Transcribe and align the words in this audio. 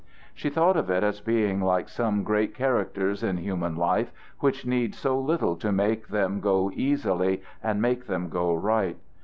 She 0.33 0.49
thought 0.49 0.77
of 0.77 0.89
it 0.89 1.03
as 1.03 1.21
being 1.21 1.61
like 1.61 1.87
some 1.87 2.23
great 2.23 2.55
characters 2.55 3.21
in 3.21 3.37
human 3.37 3.75
life 3.75 4.11
which 4.39 4.65
need 4.65 4.95
so 4.95 5.19
little 5.19 5.55
to 5.57 5.71
make 5.71 6.07
them 6.07 6.39
go 6.39 6.71
easily 6.73 7.43
and 7.61 7.79
make 7.83 8.07
them 8.07 8.27
go 8.27 8.51
right. 8.55 8.97